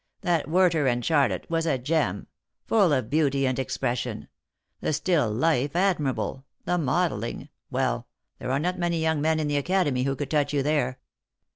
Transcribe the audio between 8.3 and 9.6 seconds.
there are not many young men in the